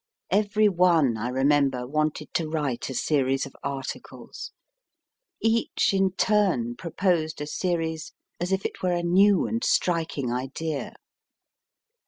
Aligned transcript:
Every 0.31 0.67
one, 0.67 1.15
I 1.15 1.27
remember, 1.29 1.85
wanted 1.85 2.33
to 2.33 2.49
write 2.49 2.89
a 2.89 2.95
series 2.95 3.45
of 3.45 3.55
articles. 3.61 4.51
Each 5.39 5.93
in 5.93 6.13
turn 6.13 6.75
proposed 6.75 7.39
a 7.39 7.45
series 7.45 8.11
as 8.39 8.51
if 8.51 8.65
it 8.65 8.81
was 8.81 8.93
a 8.93 9.03
new 9.03 9.45
and 9.45 9.63
striking 9.63 10.33
idea. 10.33 10.95